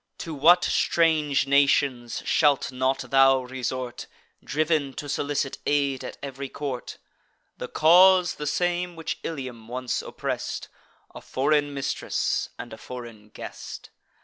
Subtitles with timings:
[0.17, 4.07] To what strange nations shalt not thou resort,
[4.43, 6.97] Driv'n to solicit aid at ev'ry court!
[7.59, 10.69] The cause the same which Ilium once oppress'd;
[11.13, 13.91] A foreign mistress, and a foreign guest.